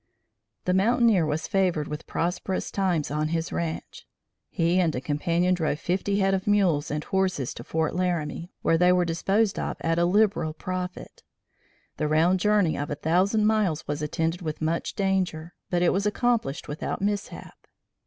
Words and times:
The 0.65 0.73
mountaineer 0.73 1.27
was 1.27 1.45
favored 1.47 1.87
with 1.87 2.07
prosperous 2.07 2.71
times 2.71 3.11
on 3.11 3.27
his 3.27 3.51
ranche. 3.51 4.07
He 4.49 4.79
and 4.79 4.95
a 4.95 4.99
companion 4.99 5.53
drove 5.53 5.77
fifty 5.79 6.17
head 6.17 6.33
of 6.33 6.47
mules 6.47 6.89
and 6.89 7.03
horses 7.03 7.53
to 7.53 7.63
Fort 7.63 7.93
Laramie, 7.93 8.51
where 8.63 8.79
they 8.79 8.91
were 8.91 9.05
disposed 9.05 9.59
of 9.59 9.77
at 9.81 9.99
a 9.99 10.05
liberal 10.05 10.53
profit. 10.53 11.21
The 11.97 12.07
round 12.07 12.39
journey 12.39 12.75
of 12.75 12.89
a 12.89 12.95
thousand 12.95 13.45
miles 13.45 13.87
was 13.87 14.01
attended 14.01 14.41
with 14.41 14.59
much 14.59 14.95
danger, 14.95 15.53
but 15.69 15.83
it 15.83 15.93
was 15.93 16.07
accomplished 16.07 16.67
without 16.67 17.03
mishap. 17.03 17.67